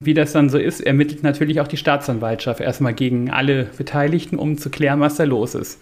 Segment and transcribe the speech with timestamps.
[0.00, 4.56] Wie das dann so ist, ermittelt natürlich auch die Staatsanwaltschaft erstmal gegen alle Beteiligten, um
[4.56, 5.80] zu klären, was da los ist.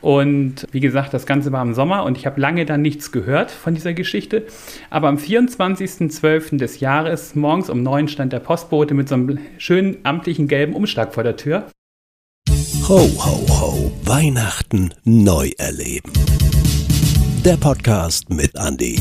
[0.00, 3.50] Und wie gesagt, das Ganze war im Sommer und ich habe lange dann nichts gehört
[3.50, 4.46] von dieser Geschichte.
[4.88, 6.56] Aber am 24.12.
[6.56, 11.12] des Jahres, morgens um neun, stand der Postbote mit so einem schönen amtlichen gelben Umschlag
[11.12, 11.66] vor der Tür.
[12.88, 16.10] Ho, ho, ho, Weihnachten neu erleben.
[17.44, 18.98] Der Podcast mit Andy.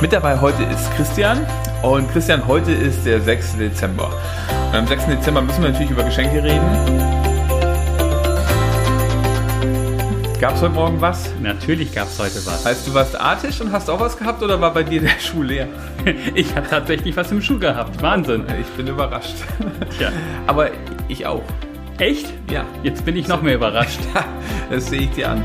[0.00, 1.46] Mit dabei heute ist Christian
[1.82, 3.56] und Christian, heute ist der 6.
[3.56, 4.10] Dezember.
[4.68, 5.06] Und am 6.
[5.06, 7.14] Dezember müssen wir natürlich über Geschenke reden.
[10.40, 11.30] Gab es heute Morgen was?
[11.40, 12.66] Natürlich gab es heute was.
[12.66, 15.42] Heißt, du warst artig und hast auch was gehabt oder war bei dir der Schuh
[15.42, 15.68] leer?
[16.34, 18.02] Ich habe tatsächlich was im Schuh gehabt.
[18.02, 18.44] Wahnsinn.
[18.60, 19.36] Ich bin überrascht.
[19.98, 20.10] Tja.
[20.46, 20.70] Aber
[21.08, 21.44] ich auch.
[21.98, 22.26] Echt?
[22.50, 22.66] Ja.
[22.82, 24.00] Jetzt bin ich noch mehr überrascht.
[24.70, 25.44] Das sehe ich dir an.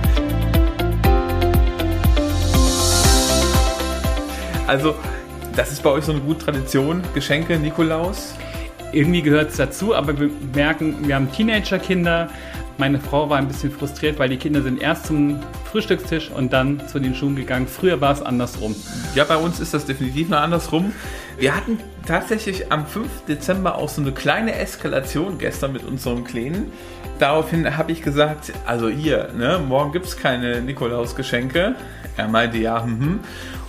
[4.70, 4.94] Also,
[5.56, 8.36] das ist bei euch so eine gute Tradition, Geschenke, Nikolaus.
[8.92, 12.30] Irgendwie gehört es dazu, aber wir merken, wir haben Teenagerkinder.
[12.78, 15.40] Meine Frau war ein bisschen frustriert, weil die Kinder sind erst zum
[15.72, 17.68] Frühstückstisch und dann zu den Schuhen gegangen.
[17.68, 18.76] Früher war es andersrum.
[19.16, 20.94] Ja, bei uns ist das definitiv noch andersrum.
[21.40, 21.80] Wir hatten
[22.10, 23.26] tatsächlich am 5.
[23.28, 26.72] Dezember auch so eine kleine Eskalation gestern mit unserem Kleinen.
[27.20, 31.76] Daraufhin habe ich gesagt, also hier, ne, morgen gibt es keine Nikolausgeschenke.
[32.18, 33.20] Er meinte ja, hm.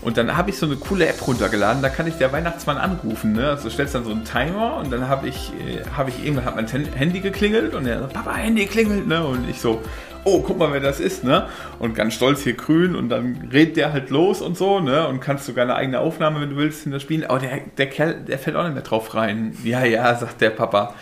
[0.01, 3.35] Und dann habe ich so eine coole App runtergeladen, da kann ich der Weihnachtsmann anrufen.
[3.35, 3.51] Ne?
[3.51, 6.67] Also stellst dann so einen Timer und dann habe ich, äh, ich irgendwann hat mein
[6.67, 9.23] Handy geklingelt und er sagt, Papa, Handy klingelt, ne?
[9.23, 9.83] Und ich so,
[10.25, 11.49] oh, guck mal, wer das ist, ne?
[11.79, 15.07] Und ganz stolz hier grün und dann redet der halt los und so, ne?
[15.09, 17.25] Und kannst sogar eine eigene Aufnahme, wenn du willst, in das Spielen.
[17.25, 19.57] Aber der, der Kerl, der fällt auch nicht mehr drauf rein.
[19.65, 20.95] Ja, ja, sagt der Papa.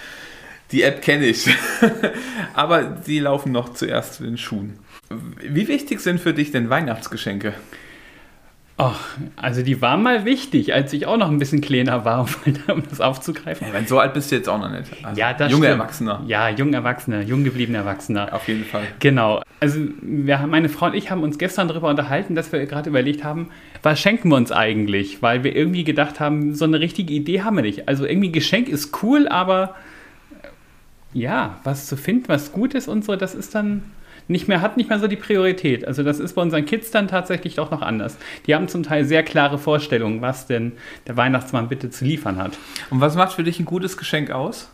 [0.70, 1.48] Die App kenne ich.
[2.55, 4.78] Aber die laufen noch zuerst zu den Schuhen.
[5.41, 7.55] Wie wichtig sind für dich denn Weihnachtsgeschenke?
[8.80, 9.00] Ach,
[9.34, 12.28] also die waren mal wichtig, als ich auch noch ein bisschen kleiner war,
[12.68, 13.66] um das aufzugreifen.
[13.66, 14.86] Ja, wenn so alt bist du jetzt auch noch nicht.
[15.02, 15.80] Also ja, das junge stimmt.
[15.80, 16.22] Erwachsener.
[16.28, 18.33] Ja, jung Erwachsener, jung gebliebener Erwachsener.
[18.33, 18.84] Auf jeden Fall.
[19.00, 19.42] Genau.
[19.58, 23.24] Also wir, meine Frau und ich haben uns gestern darüber unterhalten, dass wir gerade überlegt
[23.24, 23.48] haben,
[23.83, 25.22] was schenken wir uns eigentlich?
[25.24, 27.88] Weil wir irgendwie gedacht haben, so eine richtige Idee haben wir nicht.
[27.88, 29.74] Also irgendwie Geschenk ist cool, aber
[31.12, 33.83] ja, was zu finden, was gut ist und so, das ist dann
[34.28, 35.86] nicht mehr, hat nicht mehr so die Priorität.
[35.86, 38.18] Also das ist bei unseren Kids dann tatsächlich doch noch anders.
[38.46, 40.72] Die haben zum Teil sehr klare Vorstellungen, was denn
[41.06, 42.58] der Weihnachtsmann bitte zu liefern hat.
[42.90, 44.70] Und was macht für dich ein gutes Geschenk aus?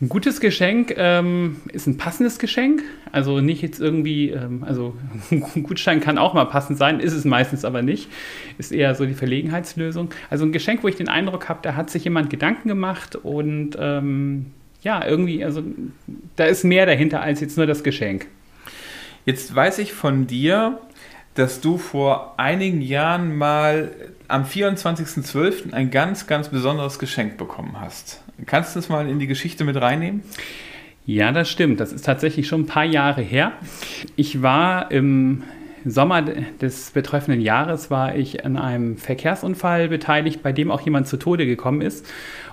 [0.00, 2.82] Ein gutes Geschenk ähm, ist ein passendes Geschenk.
[3.12, 4.96] Also nicht jetzt irgendwie, ähm, also
[5.30, 8.10] ein Gutschein kann auch mal passend sein, ist es meistens aber nicht.
[8.58, 10.10] Ist eher so die Verlegenheitslösung.
[10.28, 13.76] Also ein Geschenk, wo ich den Eindruck habe, da hat sich jemand Gedanken gemacht und
[13.78, 14.46] ähm,
[14.84, 15.62] ja, irgendwie, also
[16.36, 18.26] da ist mehr dahinter als jetzt nur das Geschenk.
[19.24, 20.78] Jetzt weiß ich von dir,
[21.34, 23.90] dass du vor einigen Jahren mal
[24.28, 25.72] am 24.12.
[25.72, 28.22] ein ganz, ganz besonderes Geschenk bekommen hast.
[28.46, 30.22] Kannst du das mal in die Geschichte mit reinnehmen?
[31.06, 31.80] Ja, das stimmt.
[31.80, 33.52] Das ist tatsächlich schon ein paar Jahre her.
[34.16, 35.42] Ich war im
[35.84, 41.16] Sommer des betreffenden Jahres war ich an einem Verkehrsunfall beteiligt, bei dem auch jemand zu
[41.16, 42.06] Tode gekommen ist.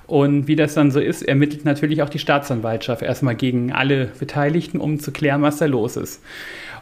[0.08, 4.80] Und wie das dann so ist, ermittelt natürlich auch die Staatsanwaltschaft erstmal gegen alle Beteiligten,
[4.80, 6.22] um zu klären, was da los ist.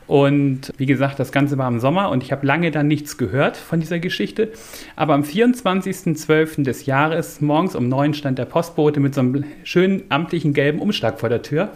[0.08, 3.58] Und wie gesagt, das Ganze war im Sommer und ich habe lange dann nichts gehört
[3.58, 4.52] von dieser Geschichte.
[4.96, 6.64] Aber am 24.12.
[6.64, 11.20] des Jahres, morgens um neun, stand der Postbote mit so einem schönen amtlichen gelben Umschlag
[11.20, 11.70] vor der Tür.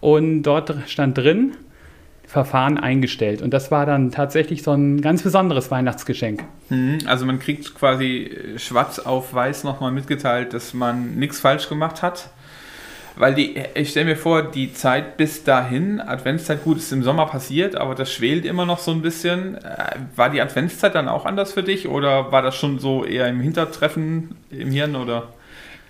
[0.00, 1.52] Und dort stand drin,
[2.32, 3.42] Verfahren eingestellt.
[3.42, 6.42] Und das war dann tatsächlich so ein ganz besonderes Weihnachtsgeschenk.
[6.70, 12.00] Mhm, also man kriegt quasi schwarz auf weiß nochmal mitgeteilt, dass man nichts falsch gemacht
[12.00, 12.30] hat.
[13.16, 17.26] Weil die, ich stelle mir vor, die Zeit bis dahin, Adventszeit, gut, ist im Sommer
[17.26, 19.56] passiert, aber das schwelt immer noch so ein bisschen.
[19.56, 23.28] Äh, war die Adventszeit dann auch anders für dich oder war das schon so eher
[23.28, 25.28] im Hintertreffen im Hirn oder?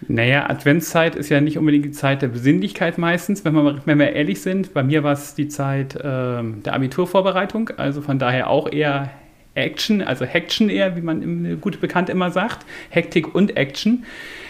[0.09, 4.13] Naja, Adventszeit ist ja nicht unbedingt die Zeit der Besinnlichkeit meistens, wenn wir, wenn wir
[4.13, 4.75] ehrlich sind.
[4.75, 9.11] Bei mir war es die Zeit äh, der Abiturvorbereitung, also von daher auch eher
[9.55, 12.67] Action, also Haction eher, wie man gut bekannt immer sagt.
[12.91, 14.05] Hektik und Action.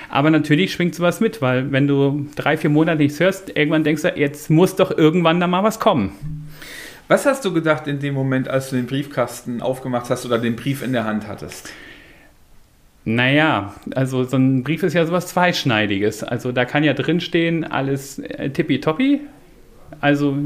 [0.08, 4.02] Aber natürlich schwingt sowas mit, weil wenn du drei, vier Monate nichts hörst, irgendwann denkst
[4.02, 6.12] du, jetzt muss doch irgendwann da mal was kommen.
[7.08, 10.56] Was hast du gedacht in dem Moment, als du den Briefkasten aufgemacht hast oder den
[10.56, 11.72] Brief in der Hand hattest?
[13.04, 16.22] Naja, also so ein Brief ist ja sowas Zweischneidiges.
[16.22, 19.20] Also da kann ja drinstehen, alles äh, tippitoppi.
[20.00, 20.36] Also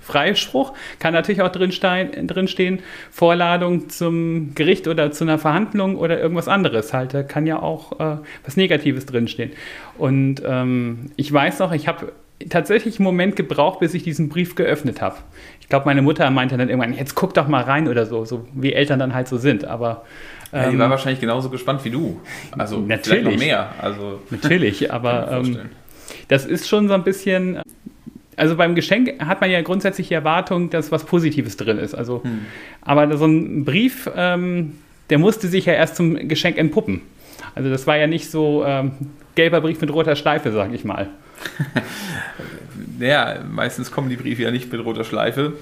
[0.00, 6.92] Freispruch kann natürlich auch drinstehen, Vorladung zum Gericht oder zu einer Verhandlung oder irgendwas anderes.
[6.92, 9.52] Halt, da kann ja auch äh, was Negatives drinstehen.
[9.96, 12.12] Und ähm, ich weiß noch, ich habe
[12.48, 15.16] tatsächlich einen Moment gebraucht, bis ich diesen Brief geöffnet habe.
[15.60, 18.46] Ich glaube, meine Mutter meinte dann irgendwann, jetzt guck doch mal rein oder so, so
[18.52, 19.64] wie Eltern dann halt so sind.
[19.64, 20.04] Aber
[20.52, 22.20] ja, die war wahrscheinlich genauso gespannt wie du.
[22.56, 23.70] Also natürlich noch mehr.
[23.80, 25.58] Also natürlich, aber ähm,
[26.28, 27.60] das ist schon so ein bisschen.
[28.36, 31.94] Also beim Geschenk hat man ja grundsätzlich die Erwartung, dass was Positives drin ist.
[31.94, 32.46] Also, hm.
[32.80, 34.78] aber so ein Brief, ähm,
[35.10, 37.02] der musste sich ja erst zum Geschenk entpuppen.
[37.54, 38.92] Also das war ja nicht so ähm,
[39.34, 41.08] gelber Brief mit roter Schleife, sag ich mal.
[43.00, 45.54] ja, meistens kommen die Briefe ja nicht mit roter Schleife.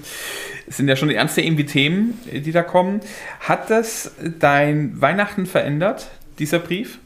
[0.67, 3.01] Es sind ja schon ernste irgendwie Themen, die da kommen.
[3.39, 6.99] Hat das dein Weihnachten verändert, dieser Brief?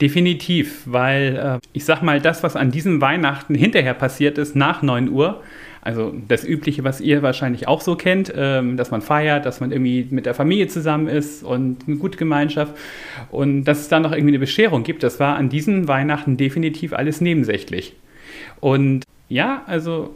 [0.00, 4.80] Definitiv, weil äh, ich sag mal, das, was an diesem Weihnachten hinterher passiert ist, nach
[4.80, 5.42] 9 Uhr,
[5.82, 9.72] also das Übliche, was ihr wahrscheinlich auch so kennt, ähm, dass man feiert, dass man
[9.72, 12.76] irgendwie mit der Familie zusammen ist und eine gute Gemeinschaft.
[13.30, 16.92] Und dass es dann noch irgendwie eine Bescherung gibt, das war an diesem Weihnachten definitiv
[16.92, 17.94] alles nebensächlich.
[18.60, 20.14] Und ja, also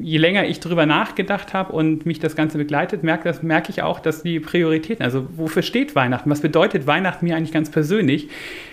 [0.00, 4.00] je länger ich darüber nachgedacht habe und mich das Ganze begleitet, merke, merke ich auch,
[4.00, 8.28] dass die Prioritäten, also wofür steht Weihnachten, was bedeutet Weihnachten mir eigentlich ganz persönlich,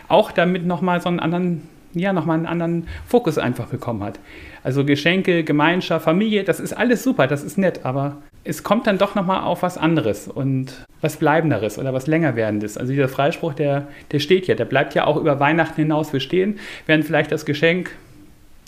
[0.07, 1.62] auch damit nochmal so einen anderen,
[1.94, 4.19] ja, nochmal einen anderen Fokus einfach bekommen hat.
[4.63, 8.97] Also Geschenke, Gemeinschaft, Familie, das ist alles super, das ist nett, aber es kommt dann
[8.97, 12.77] doch nochmal auf was anderes und was Bleibenderes oder was Längerwerdendes.
[12.77, 16.59] Also dieser Freispruch, der, der steht ja, der bleibt ja auch über Weihnachten hinaus bestehen,
[16.86, 17.92] während vielleicht das Geschenk,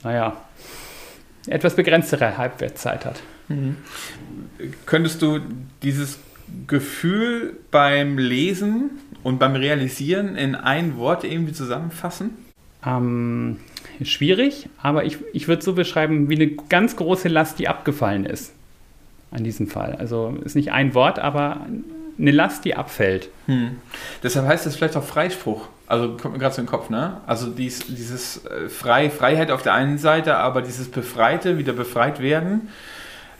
[0.03, 0.37] naja,
[1.47, 3.21] etwas begrenztere Halbwertszeit hat.
[3.47, 3.77] Mhm.
[4.85, 5.39] Könntest du
[5.81, 6.19] dieses
[6.67, 8.91] Gefühl beim Lesen
[9.23, 12.31] und beim Realisieren in ein Wort irgendwie zusammenfassen?
[12.85, 13.57] Ähm,
[14.03, 18.53] schwierig, aber ich, ich würde so beschreiben, wie eine ganz große Last, die abgefallen ist.
[19.31, 19.95] An diesem Fall.
[19.95, 21.65] Also ist nicht ein Wort, aber
[22.17, 23.29] eine Last, die abfällt.
[23.45, 23.77] Hm.
[24.23, 25.67] Deshalb heißt es vielleicht auch Freispruch.
[25.87, 27.21] Also kommt mir gerade so in den Kopf, ne?
[27.27, 32.21] Also dies, dieses äh, Frei, Freiheit auf der einen Seite, aber dieses Befreite, wieder befreit
[32.21, 32.69] werden,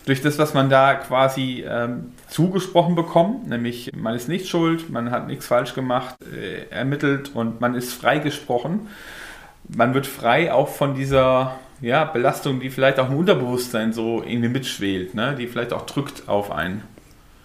[0.05, 5.11] durch das, was man da quasi ähm, zugesprochen bekommt, nämlich man ist nicht schuld, man
[5.11, 8.87] hat nichts falsch gemacht, äh, ermittelt und man ist freigesprochen.
[9.75, 14.49] Man wird frei auch von dieser ja, Belastung, die vielleicht auch im Unterbewusstsein so irgendwie
[14.49, 15.35] mitschwelt, ne?
[15.37, 16.83] die vielleicht auch drückt auf einen.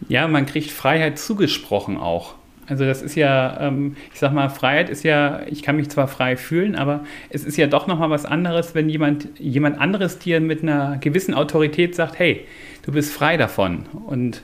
[0.08, 2.34] Ja, man kriegt Freiheit zugesprochen auch.
[2.68, 6.08] Also das ist ja, ähm, ich sag mal, Freiheit ist ja, ich kann mich zwar
[6.08, 10.40] frei fühlen, aber es ist ja doch nochmal was anderes, wenn jemand, jemand anderes dir
[10.40, 12.44] mit einer gewissen Autorität sagt, hey,
[12.82, 13.86] du bist frei davon.
[14.06, 14.42] Und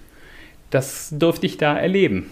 [0.71, 2.31] das durfte ich da erleben.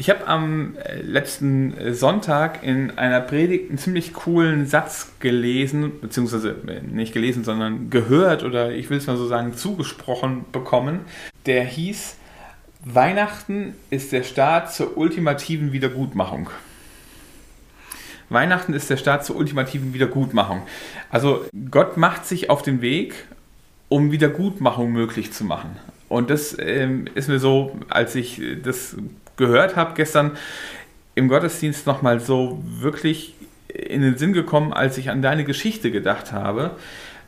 [0.00, 6.00] Ich habe am äh, letzten äh, Sonntag in einer Predigt einen ziemlich coolen Satz gelesen,
[6.00, 11.00] beziehungsweise äh, nicht gelesen, sondern gehört oder ich will es mal so sagen, zugesprochen bekommen.
[11.46, 12.16] Der hieß,
[12.84, 16.48] Weihnachten ist der Start zur ultimativen Wiedergutmachung.
[18.28, 20.62] Weihnachten ist der Start zur ultimativen Wiedergutmachung.
[21.10, 23.26] Also Gott macht sich auf den Weg,
[23.88, 25.76] um Wiedergutmachung möglich zu machen.
[26.08, 28.96] Und das ähm, ist mir so, als ich das
[29.38, 30.32] gehört habe gestern
[31.14, 33.34] im Gottesdienst nochmal so wirklich
[33.68, 36.76] in den Sinn gekommen, als ich an deine Geschichte gedacht habe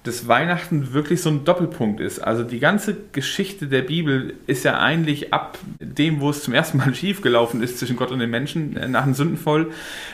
[0.03, 2.21] dass Weihnachten wirklich so ein Doppelpunkt ist.
[2.21, 6.79] Also die ganze Geschichte der Bibel ist ja eigentlich ab dem, wo es zum ersten
[6.79, 9.67] Mal schiefgelaufen ist zwischen Gott und den Menschen äh, nach dem Sündenfall,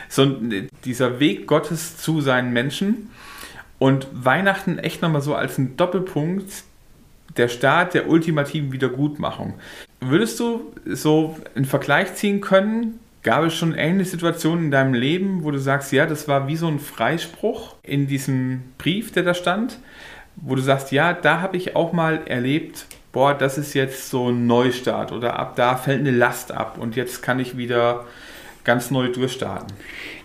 [0.09, 0.25] so
[0.83, 3.09] dieser Weg Gottes zu seinen Menschen.
[3.79, 6.51] Und Weihnachten echt nochmal so als ein Doppelpunkt
[7.35, 9.55] der Start der ultimativen Wiedergutmachung.
[9.99, 15.43] Würdest du so einen Vergleich ziehen können Gab es schon ähnliche Situationen in deinem Leben,
[15.43, 19.33] wo du sagst, ja, das war wie so ein Freispruch in diesem Brief, der da
[19.33, 19.79] stand,
[20.37, 24.29] wo du sagst, ja, da habe ich auch mal erlebt, boah, das ist jetzt so
[24.29, 28.05] ein Neustart oder ab da fällt eine Last ab und jetzt kann ich wieder
[28.63, 29.75] ganz neu durchstarten.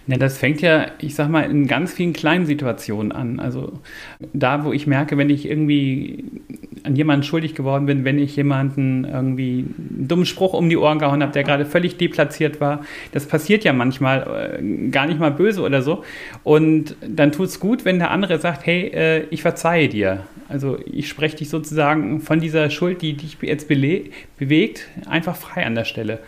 [0.07, 3.41] Ja, das fängt ja, ich sag mal, in ganz vielen kleinen Situationen an.
[3.41, 3.81] Also
[4.33, 6.25] da, wo ich merke, wenn ich irgendwie
[6.85, 10.99] an jemanden schuldig geworden bin, wenn ich jemanden irgendwie einen dummen Spruch um die Ohren
[10.99, 12.85] gehauen habe, der gerade völlig deplatziert war.
[13.13, 16.05] Das passiert ja manchmal, äh, gar nicht mal böse oder so.
[16.45, 20.21] Und dann tut es gut, wenn der andere sagt, hey, äh, ich verzeihe dir.
[20.49, 25.75] Also ich spreche dich sozusagen von dieser Schuld, die dich jetzt bewegt, einfach frei an
[25.75, 26.19] der Stelle.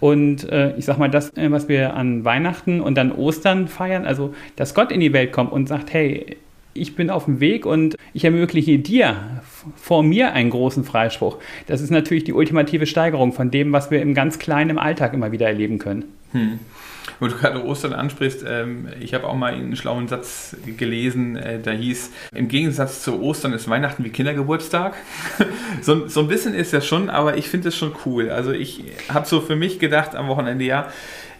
[0.00, 4.06] Und äh, ich sag mal, das, äh, was wir an Weihnachten und dann Ostern feiern,
[4.06, 6.36] also dass Gott in die Welt kommt und sagt, hey,
[6.74, 9.40] ich bin auf dem Weg und ich ermögliche dir
[9.76, 11.38] vor mir einen großen Freispruch.
[11.66, 15.14] Das ist natürlich die ultimative Steigerung von dem, was wir im ganz kleinen im Alltag
[15.14, 16.04] immer wieder erleben können.
[16.32, 16.58] Hm.
[17.20, 21.58] Wo du gerade Ostern ansprichst, ähm, ich habe auch mal einen schlauen Satz gelesen, äh,
[21.60, 24.94] da hieß, im Gegensatz zu Ostern ist Weihnachten wie Kindergeburtstag.
[25.82, 28.30] so, so ein bisschen ist das schon, aber ich finde es schon cool.
[28.30, 30.92] Also ich habe so für mich gedacht am Wochenende, ja,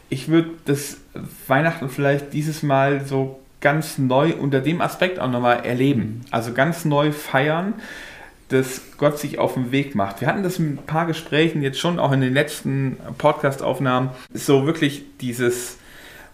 [0.08, 0.98] ich würde das
[1.46, 6.22] Weihnachten vielleicht dieses Mal so ganz neu unter dem Aspekt auch nochmal erleben.
[6.30, 7.74] Also ganz neu feiern
[8.48, 10.20] dass Gott sich auf den Weg macht.
[10.20, 14.66] Wir hatten das in ein paar Gesprächen jetzt schon, auch in den letzten Podcast-Aufnahmen, so
[14.66, 15.78] wirklich dieses,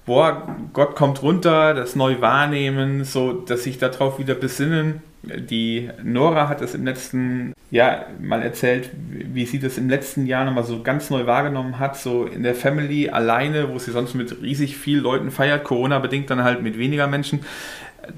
[0.07, 5.03] boah, Gott kommt runter, das neu wahrnehmen, so, dass sich darauf wieder besinnen.
[5.49, 10.45] Die Nora hat es im letzten Jahr mal erzählt, wie sie das im letzten Jahr
[10.45, 14.43] nochmal so ganz neu wahrgenommen hat, so in der Family alleine, wo sie sonst mit
[14.43, 17.41] riesig vielen Leuten feiert, Corona-bedingt dann halt mit weniger Menschen,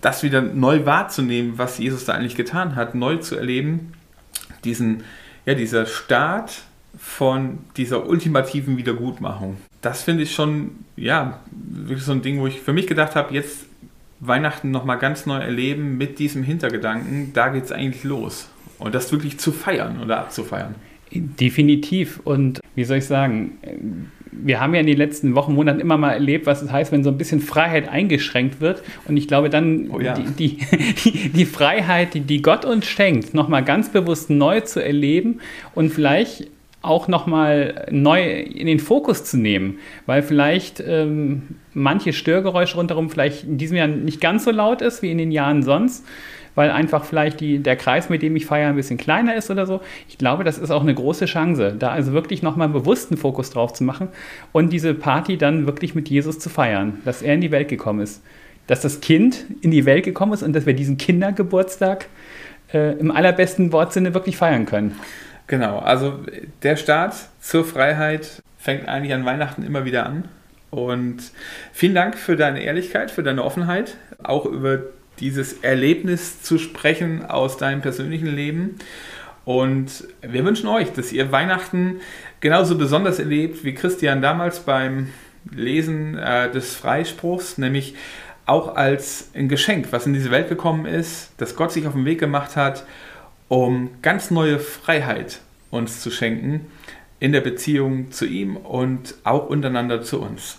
[0.01, 3.93] das wieder neu wahrzunehmen, was Jesus da eigentlich getan hat, neu zu erleben,
[4.65, 5.05] diesen,
[5.45, 6.63] ja, dieser Start
[6.99, 9.59] von dieser ultimativen Wiedergutmachung.
[9.83, 13.35] Das finde ich schon, ja, wirklich so ein Ding, wo ich für mich gedacht habe,
[13.35, 13.67] jetzt
[14.21, 18.49] Weihnachten nochmal ganz neu erleben mit diesem Hintergedanken, da geht es eigentlich los.
[18.79, 20.75] Und das wirklich zu feiern oder abzufeiern.
[21.13, 22.21] Definitiv.
[22.25, 23.59] Und wie soll ich sagen,
[24.33, 27.05] wir haben ja in den letzten Wochen, Monaten immer mal erlebt, was es heißt, wenn
[27.05, 28.83] so ein bisschen Freiheit eingeschränkt wird.
[29.07, 30.15] Und ich glaube, dann oh ja.
[30.15, 35.41] die, die, die, Freiheit, die, die Gott uns schenkt, nochmal ganz bewusst neu zu erleben
[35.75, 36.49] und vielleicht
[36.87, 43.45] auch nochmal neu in den Fokus zu nehmen, weil vielleicht ähm, manche Störgeräusche rundherum vielleicht
[43.45, 46.05] in diesem Jahr nicht ganz so laut ist wie in den Jahren sonst
[46.57, 49.67] weil einfach vielleicht die, der Kreis, mit dem ich feiere, ein bisschen kleiner ist oder
[49.67, 49.81] so.
[50.09, 53.75] Ich glaube, das ist auch eine große Chance, da also wirklich nochmal bewussten Fokus drauf
[53.75, 54.09] zu machen
[54.51, 58.01] und diese Party dann wirklich mit Jesus zu feiern, dass er in die Welt gekommen
[58.01, 58.23] ist.
[58.67, 62.09] Dass das Kind in die Welt gekommen ist und dass wir diesen Kindergeburtstag
[62.73, 64.97] äh, im allerbesten Wortsinne wirklich feiern können.
[65.47, 66.21] Genau, also
[66.63, 70.25] der Start zur Freiheit fängt eigentlich an Weihnachten immer wieder an.
[70.71, 71.31] Und
[71.73, 74.81] vielen Dank für deine Ehrlichkeit, für deine Offenheit, auch über
[75.21, 78.77] dieses Erlebnis zu sprechen aus deinem persönlichen Leben.
[79.45, 82.01] Und wir wünschen euch, dass ihr Weihnachten
[82.41, 85.13] genauso besonders erlebt wie Christian damals beim
[85.55, 87.95] Lesen äh, des Freispruchs, nämlich
[88.45, 92.05] auch als ein Geschenk, was in diese Welt gekommen ist, dass Gott sich auf den
[92.05, 92.85] Weg gemacht hat,
[93.49, 96.67] um ganz neue Freiheit uns zu schenken
[97.19, 100.59] in der Beziehung zu ihm und auch untereinander zu uns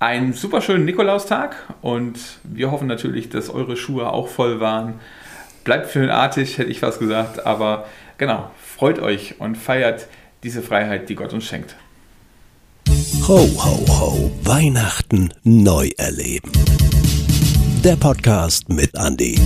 [0.00, 4.94] einen super schönen Nikolaustag und wir hoffen natürlich, dass eure Schuhe auch voll waren.
[5.62, 10.08] Bleibt filmartig, hätte ich was gesagt, aber genau, freut euch und feiert
[10.42, 11.76] diese Freiheit, die Gott uns schenkt.
[13.28, 16.50] Ho, ho, ho, Weihnachten neu erleben.
[17.84, 19.38] Der Podcast mit Andy.